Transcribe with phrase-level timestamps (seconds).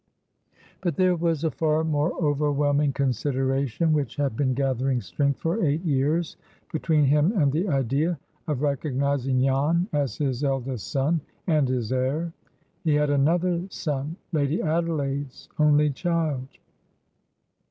[0.81, 5.85] But there was a far more overwhelming consideration which had been gathering strength for eight
[5.85, 6.37] years
[6.71, 8.17] between him and the idea
[8.47, 12.33] of recognizing Jan as his eldest son, and his heir.
[12.83, 16.47] He had another son, Lady Adelaide's only child.